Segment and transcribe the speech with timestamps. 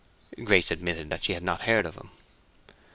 [0.43, 2.09] Grace admitted that she had not heard of him.